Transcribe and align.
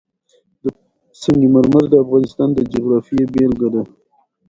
سنگ 1.21 1.43
مرمر 1.53 1.85
د 1.89 1.93
افغانستان 2.03 2.49
د 2.53 2.59
جغرافیې 2.71 3.23
بېلګه 3.33 3.67
ده. 3.73 3.81